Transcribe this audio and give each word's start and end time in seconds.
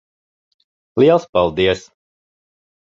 Liels 1.03 1.29
paldies. 1.37 1.87